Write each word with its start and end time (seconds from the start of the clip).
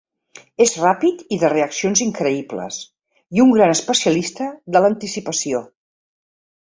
És 0.63 0.71
ràpid 0.83 1.19
i 1.35 1.37
de 1.43 1.51
reaccions 1.53 2.01
increïbles, 2.05 2.79
i 3.39 3.45
un 3.47 3.53
gran 3.59 3.75
especialista 3.75 4.49
de 4.77 4.83
l'anticipació. 4.87 5.63